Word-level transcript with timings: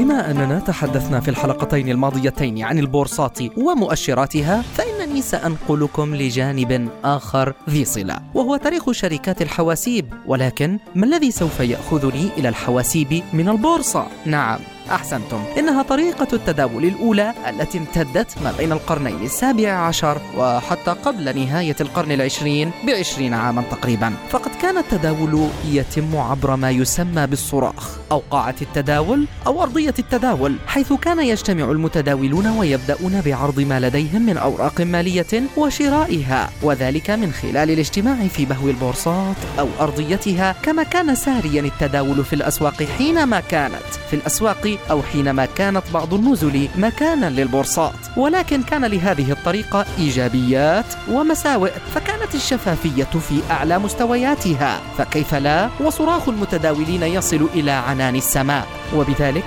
بما 0.00 0.30
أننا 0.30 0.58
تحدثنا 0.58 1.20
في 1.20 1.28
الحلقتين 1.28 1.88
الماضيتين 1.88 2.62
عن 2.62 2.78
البورصات 2.78 3.38
ومؤشراتها 3.58 4.62
فإنني 4.62 5.22
سأنقلكم 5.22 6.14
لجانب 6.14 6.88
آخر 7.04 7.54
ذي 7.70 7.84
صلة 7.84 8.18
وهو 8.34 8.56
تاريخ 8.56 8.90
شركات 8.90 9.42
الحواسيب 9.42 10.14
ولكن 10.26 10.78
ما 10.94 11.06
الذي 11.06 11.30
سوف 11.30 11.60
يأخذني 11.60 12.28
إلى 12.36 12.48
الحواسيب 12.48 13.22
من 13.32 13.48
البورصة؟ 13.48 14.06
نعم 14.26 14.58
أحسنتم. 14.90 15.44
إنها 15.58 15.82
طريقة 15.82 16.28
التداول 16.32 16.84
الأولى 16.84 17.34
التي 17.48 17.78
امتدت 17.78 18.42
ما 18.44 18.52
بين 18.58 18.72
القرنين 18.72 19.22
السابع 19.24 19.72
عشر 19.72 20.20
وحتى 20.36 20.90
قبل 20.90 21.38
نهاية 21.38 21.76
القرن 21.80 22.12
العشرين 22.12 22.70
بعشرين 22.86 23.34
عاما 23.34 23.62
تقريبا. 23.70 24.12
فقد 24.30 24.50
كان 24.62 24.78
التداول 24.78 25.48
يتم 25.68 26.16
عبر 26.16 26.56
ما 26.56 26.70
يسمى 26.70 27.26
بالصراخ 27.26 27.98
أو 28.12 28.22
قاعة 28.30 28.54
التداول 28.62 29.24
أو 29.46 29.62
أرضية 29.62 29.94
التداول 29.98 30.56
حيث 30.66 30.92
كان 30.92 31.20
يجتمع 31.20 31.70
المتداولون 31.70 32.46
ويبدأون 32.46 33.20
بعرض 33.20 33.60
ما 33.60 33.80
لديهم 33.80 34.22
من 34.26 34.36
أوراق 34.36 34.80
مالية 34.80 35.26
وشرائها 35.56 36.50
وذلك 36.62 37.10
من 37.10 37.32
خلال 37.32 37.70
الاجتماع 37.70 38.26
في 38.26 38.44
بهو 38.44 38.68
البورصات 38.68 39.36
أو 39.58 39.68
أرضيتها 39.80 40.52
كما 40.62 40.82
كان 40.82 41.14
ساريا 41.14 41.60
التداول 41.60 42.24
في 42.24 42.32
الأسواق 42.32 42.82
حينما 42.98 43.40
كانت. 43.40 43.90
في 44.10 44.16
الأسواق 44.16 44.78
أو 44.90 45.02
حينما 45.02 45.44
كانت 45.44 45.82
بعض 45.94 46.14
النزل 46.14 46.68
مكانا 46.78 47.30
للبورصات. 47.30 47.94
ولكن 48.16 48.62
كان 48.62 48.84
لهذه 48.84 49.32
الطريقة 49.32 49.86
إيجابيات 49.98 50.86
ومساوئ 51.10 51.70
فكانت 51.94 52.34
الشفافية 52.34 53.04
في 53.04 53.40
أعلى 53.50 53.78
مستوياتها. 53.78 54.80
فكيف 54.98 55.34
لا؟ 55.34 55.68
وصراخ 55.80 56.28
المتداولين 56.28 57.02
يصل 57.02 57.48
إلى 57.54 57.70
عنان 57.70 58.16
السماء. 58.16 58.66
وبذلك 58.96 59.44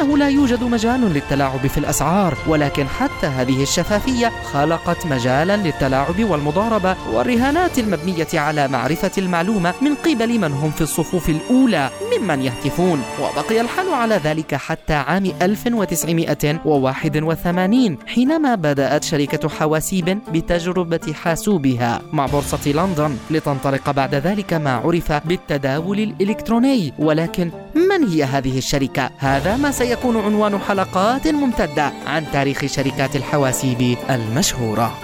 فإنه 0.00 0.18
لا 0.18 0.28
يوجد 0.28 0.62
مجال 0.62 1.00
للتلاعب 1.00 1.66
في 1.66 1.78
الأسعار 1.78 2.34
ولكن 2.48 2.88
حتى 2.88 3.26
هذه 3.26 3.62
الشفافية 3.62 4.32
خلقت 4.52 5.06
مجالا 5.06 5.56
للتلاعب 5.56 6.24
والمضاربة 6.24 6.96
والرهانات 7.12 7.78
المبنية 7.78 8.26
على 8.34 8.68
معرفة 8.68 9.10
المعلومة 9.18 9.74
من 9.82 9.94
قبل 9.94 10.38
من 10.38 10.52
هم 10.52 10.70
في 10.70 10.80
الصفوف 10.80 11.28
الأولى 11.28 11.90
ممن 12.18 12.42
يهتفون. 12.42 13.02
وبقي 13.20 13.60
الحال 13.60 13.94
على 13.94 14.20
ذلك 14.24 14.54
حتى 14.54 14.92
عام 14.92 15.32
1981 15.42 17.98
حينما 18.06 18.54
بدأت 18.54 19.04
شركة 19.04 19.48
حواسيب 19.48 20.18
بتجربة 20.32 21.12
حاسوبها 21.12 22.00
مع 22.12 22.26
بورصة 22.26 22.70
لندن. 22.70 23.16
لتنطلق 23.30 23.90
بعد 23.90 24.14
ذلك 24.14 24.52
ما 24.52 24.74
عرف 24.74 25.12
بالتداول 25.12 25.98
الإلكتروني 26.00 26.92
ولكن 26.98 27.50
من 27.74 28.08
هي 28.08 28.24
هذه 28.24 28.58
الشركة؟ 28.58 29.10
هذا 29.18 29.56
ما 29.56 29.70
سيكون 29.70 30.16
عنوان 30.16 30.58
حلقات 30.58 31.28
ممتدة 31.28 31.92
عن 32.06 32.24
تاريخ 32.32 32.66
شركات 32.66 33.16
الحواسيب 33.16 33.96
المشهورة 34.10 34.98